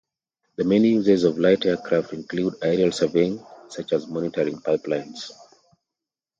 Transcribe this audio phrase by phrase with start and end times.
[0.55, 5.29] The many uses of light aircraft include aerial surveying, such as monitoring pipelines.